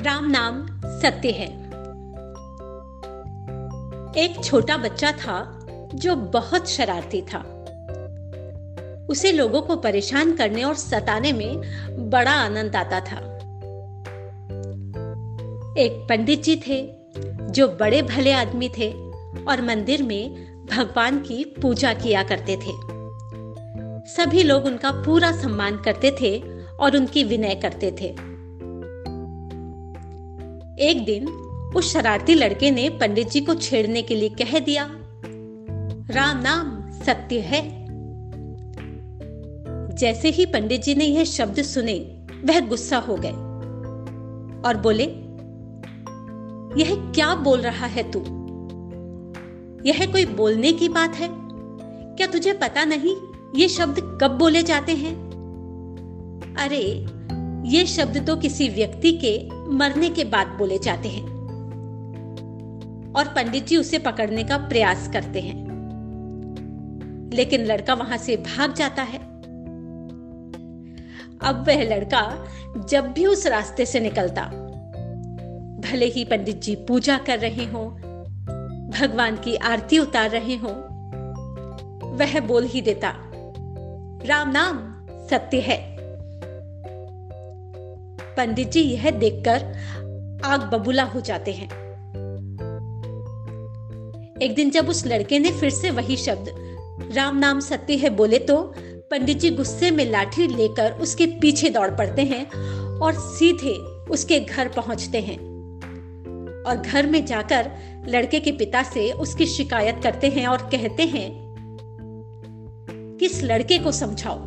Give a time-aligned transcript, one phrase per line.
[0.00, 1.46] राम नाम सत्य है।
[4.24, 7.38] एक छोटा बच्चा था जो बहुत शरारती था।
[9.10, 11.60] उसे लोगों को परेशान करने और सताने में
[12.10, 13.16] बड़ा आनंद आता था।
[15.78, 16.96] एक पंडित जी थे
[17.50, 18.92] जो बड़े भले आदमी थे
[19.44, 20.34] और मंदिर में
[20.66, 22.72] भगवान की पूजा किया करते थे।
[24.10, 26.38] सभी लोग उनका पूरा सम्मान करते थे
[26.80, 28.37] और उनकी विनय करते थे।
[30.78, 31.28] एक दिन
[31.76, 34.84] उस शरारती लड़के ने पंडित जी को छेड़ने के लिए कह दिया,
[36.10, 37.86] राम नाम, सत्य है।
[39.96, 43.32] जैसे ही पंडित जी ने यह शब्द सुने, वह गुस्सा हो गए
[44.68, 45.04] और बोले,
[46.84, 48.20] यह क्या बोल रहा है तू?
[49.86, 51.28] यह कोई बोलने की बात है?
[52.16, 53.16] क्या तुझे पता नहीं
[53.56, 55.14] ये शब्द कब बोले जाते हैं?
[56.58, 57.06] अरे
[57.68, 61.24] ये शब्द तो किसी व्यक्ति के मरने के बाद बोले जाते हैं
[63.12, 65.68] और पंडित जी उसे पकड़ने का प्रयास करते हैं।
[67.34, 69.18] लेकिन लड़का वहाँ से भाग जाता है।
[71.42, 72.46] अब वह लड़का
[72.88, 74.42] जब भी उस रास्ते से निकलता,
[75.80, 77.84] भले ही पंडित जी पूजा कर रहे हो,
[79.00, 80.68] भगवान की आरती उतार रहे हो,
[82.16, 83.14] वह बोल ही देता,
[84.26, 84.76] राम नाम,
[85.26, 85.97] सत्य है।
[88.38, 89.62] पंडित जी यह देखकर
[90.44, 91.66] आग बबूला हो जाते हैं।
[94.42, 96.50] एक दिन जब उस लड़के ने फिर से वही शब्द,
[97.16, 98.56] राम नाम सत्य है बोले तो
[99.10, 102.44] पंडित जी गुस्से में लाठी लेकर उसके पीछे दौड़ पड़ते हैं
[103.00, 103.74] और सीधे
[104.10, 105.38] उसके घर पहुँचते हैं।
[106.66, 107.70] और घर में जाकर
[108.08, 111.30] लड़के के पिता से उसकी शिकायत करते हैं और कहते हैं,
[113.20, 114.38] किस लड़के को समझाओ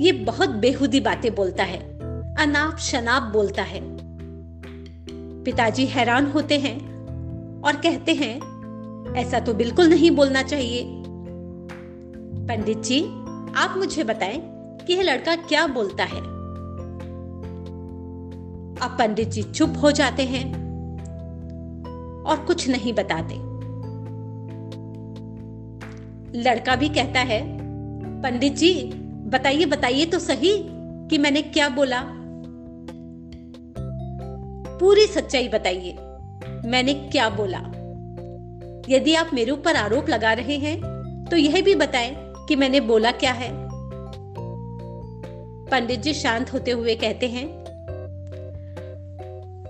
[0.00, 1.97] ये बहुत बेहुदी बातें बोलता है।
[2.38, 3.80] अनाप शनाप बोलता है।
[5.44, 6.76] पिताजी हैरान होते हैं
[7.62, 8.40] और कहते हैं,
[9.14, 10.84] ऐसा तो बिल्कुल नहीं बोलना चाहिए।
[12.46, 13.00] पंडित जी
[13.56, 14.40] आप मुझे बताएँ
[14.86, 16.20] कि यह लड़का क्या बोलता है।
[18.82, 20.44] अब पंडित जी चुप हो जाते हैं
[22.24, 23.34] और कुछ नहीं बताते।
[26.38, 27.58] लड़का भी कहता है
[28.22, 28.92] पंडित जी
[29.26, 30.58] बताइए बताइए तो सही
[31.08, 32.14] कि मैंने क्या बोला?
[34.80, 35.92] पूरी सच्चाई बताइए।
[36.64, 37.58] मैंने क्या बोला?
[38.88, 40.76] यदि आप मेरे ऊपर आरोप लगा रहे हैं
[41.30, 42.14] तो यह भी बताएँ
[42.48, 43.50] कि मैंने बोला क्या है।
[45.70, 47.46] पंडित जी शांत होते हुए कहते हैं,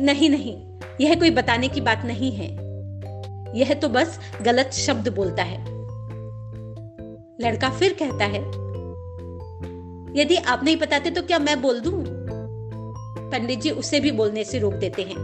[0.00, 0.56] नहीं नहीं,
[1.00, 2.48] यह कोई बताने की बात नहीं है।
[3.56, 5.58] यह तो बस गलत शब्द बोलता है।
[7.40, 8.40] लड़का फिर कहता है,
[10.20, 12.15] यदि आप नहीं बताते तो क्या मैं बोल दूँ?
[13.32, 15.14] पंडित जी उसे भी बोलने से रोक देते हैं।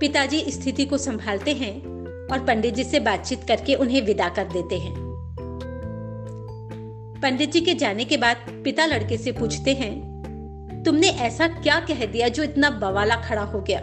[0.00, 1.80] पिताजी स्थिति को संभालते हैं
[2.28, 4.94] और पंडित जी से बातचीत करके उन्हें विदा कर देते हैं।
[7.22, 12.04] पंडित जी के जाने के बाद पिता लड़के से पूछते हैं, तुमने ऐसा क्या कह
[12.06, 13.80] दिया जो इतना बवाला खड़ा हो गया?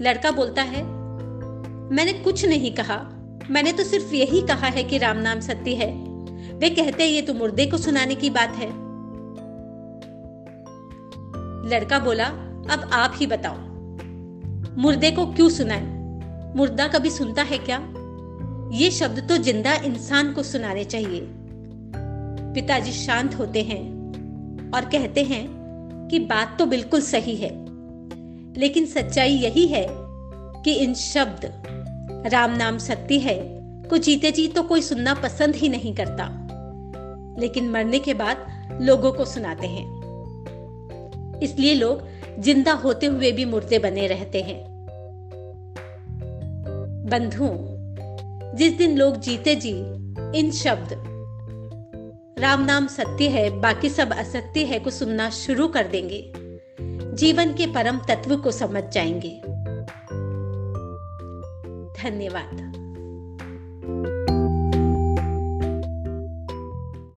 [0.00, 0.82] लड़का बोलता है,
[1.92, 2.96] मैंने कुछ नहीं कहा।
[3.50, 5.90] मैंने तो सिर्फ़ यही कहा है कि राम नाम सत्य है।
[6.54, 8.85] वे कहते हैं ये तो मुर्दे को सुनाने की बात है।
[11.66, 12.26] लड़का बोला,
[12.70, 13.56] अब आप ही बताओ।
[14.78, 15.94] मुर्दे को क्यों सुनाए
[16.56, 17.76] मुर्दा कभी सुनता है क्या?
[18.72, 21.20] ये शब्द तो ज़िंदा इंसान को सुनाने चाहिए।
[22.54, 23.80] पिताजी शांत होते हैं
[24.74, 25.44] और कहते हैं
[26.10, 27.50] कि बात तो बिल्कुल सही है,
[28.58, 31.50] लेकिन सच्चाई यही है कि इन शब्द,
[32.26, 33.38] राम नाम सत्य है,
[33.88, 36.24] को जीते जी तो कोई सुनना पसंद ही नहीं करता।
[37.40, 38.46] लेकिन मरने के बाद
[38.82, 39.95] लोगों को सुनाते हैं।
[41.42, 42.08] इसलिए लोग
[42.38, 44.64] ज़िंदा होते हुए भी मुर्दे बने रहते हैं।
[47.10, 47.56] बंधुओं,
[48.56, 49.74] जिस दिन लोग जीते जी,
[50.38, 50.88] इन शब्द,
[52.38, 56.32] राम नाम सत्य है, बाकी सब असत्य है को सुनना शुरू कर देंगे।
[57.16, 59.40] जीवन के परम तत्व को समझ जाएँगे।
[62.02, 62.82] धन्यवाद।